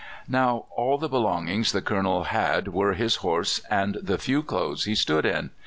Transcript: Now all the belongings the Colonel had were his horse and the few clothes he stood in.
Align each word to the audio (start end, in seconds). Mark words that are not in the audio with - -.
Now 0.27 0.65
all 0.71 0.97
the 0.97 1.07
belongings 1.07 1.71
the 1.73 1.79
Colonel 1.83 2.23
had 2.23 2.69
were 2.69 2.93
his 2.93 3.17
horse 3.17 3.59
and 3.69 3.99
the 4.01 4.17
few 4.17 4.41
clothes 4.41 4.85
he 4.85 4.95
stood 4.95 5.27
in. 5.27 5.51